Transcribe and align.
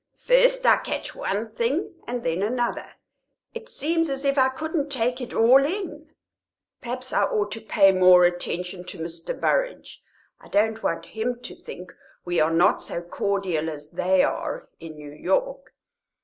First 0.17 0.65
I 0.65 0.77
catch 0.77 1.13
one 1.13 1.47
thing 1.47 1.93
and 2.07 2.23
then 2.23 2.41
another; 2.41 2.95
it 3.53 3.69
seems 3.69 4.09
as 4.09 4.25
if 4.25 4.35
I 4.35 4.49
couldn't 4.49 4.89
take 4.89 5.21
it 5.21 5.31
all 5.31 5.63
in. 5.63 6.09
Perhaps 6.81 7.13
I 7.13 7.21
ought 7.25 7.51
to 7.51 7.61
pay 7.61 7.91
more 7.91 8.25
attention 8.25 8.83
to 8.85 8.97
Mr. 8.97 9.39
Burrage; 9.39 10.01
I 10.39 10.47
don't 10.47 10.81
want 10.81 11.05
him 11.05 11.39
to 11.43 11.53
think 11.53 11.93
we 12.25 12.39
are 12.39 12.49
not 12.49 12.81
so 12.81 13.03
cordial 13.03 13.69
as 13.69 13.91
they 13.91 14.23
are 14.23 14.69
in 14.79 14.95
New 14.95 15.11
York." 15.11 15.75